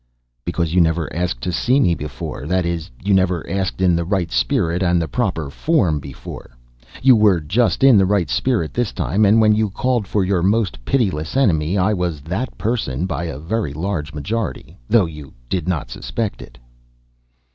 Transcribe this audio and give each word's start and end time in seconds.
"Because 0.45 0.73
you 0.73 0.81
never 0.81 1.15
asked 1.15 1.41
to 1.41 1.51
see 1.51 1.79
me 1.79 1.93
before; 1.93 2.47
that 2.47 2.65
is, 2.65 2.89
you 3.03 3.13
never 3.13 3.47
asked 3.47 3.81
in 3.81 3.95
the 3.95 4.03
right 4.03 4.31
spirit 4.31 4.81
and 4.81 4.99
the 4.99 5.07
proper 5.07 5.51
form 5.51 5.99
before. 5.99 6.57
You 7.03 7.15
were 7.15 7.39
just 7.39 7.83
in 7.83 7.99
the 7.99 8.05
right 8.07 8.27
spirit 8.27 8.73
this 8.73 8.91
time, 8.93 9.25
and 9.25 9.39
when 9.39 9.53
you 9.53 9.69
called 9.69 10.07
for 10.07 10.25
your 10.25 10.41
most 10.41 10.83
pitiless 10.85 11.37
enemy 11.37 11.77
I 11.77 11.93
was 11.93 12.21
that 12.21 12.57
person 12.57 13.05
by 13.05 13.25
a 13.25 13.37
very 13.37 13.73
large 13.73 14.11
majority, 14.11 14.75
though 14.89 15.05
you 15.05 15.33
did 15.49 15.67
not 15.67 15.91
suspect 15.91 16.41
it." 16.41 16.57